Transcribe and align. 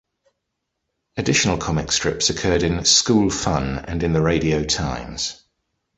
Additional 1.15 1.57
comic 1.59 1.91
strips 1.91 2.31
occurred 2.31 2.63
in 2.63 2.83
"School 2.85 3.29
Fun" 3.29 3.77
and 3.87 4.01
in 4.01 4.13
the 4.13 4.21
"Radio 4.23 4.63
Times". 4.63 5.43